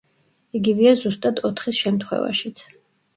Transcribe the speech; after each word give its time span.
იგივეა 0.59 0.93
ზუსტად 1.01 1.41
ოთხის 1.49 1.81
შემთხვევაშიც. 1.83 2.65